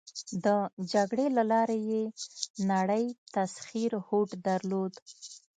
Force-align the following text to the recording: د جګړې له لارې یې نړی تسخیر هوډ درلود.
د 0.45 0.47
جګړې 0.93 1.25
له 1.37 1.43
لارې 1.51 1.77
یې 1.91 2.03
نړی 2.71 3.05
تسخیر 3.35 3.91
هوډ 4.07 4.29
درلود. 4.47 4.93